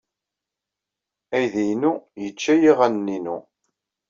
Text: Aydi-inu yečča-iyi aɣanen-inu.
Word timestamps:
Aydi-inu 1.35 1.91
yečča-iyi 2.21 2.71
aɣanen-inu. 2.71 3.37